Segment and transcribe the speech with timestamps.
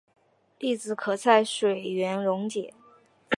[0.57, 2.73] 粒子可在水源溶解。